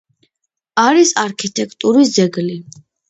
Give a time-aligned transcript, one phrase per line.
[0.83, 2.57] არის არქიტექტურის ძეგლი.